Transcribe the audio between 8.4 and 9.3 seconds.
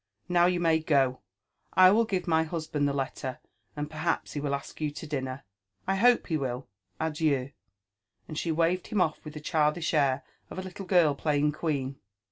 waved hin\ off